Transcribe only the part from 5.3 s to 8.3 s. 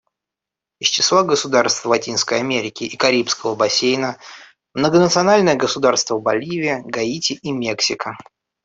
Государство Боливия, Гаити и Мексика.